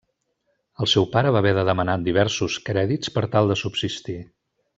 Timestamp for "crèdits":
2.71-3.13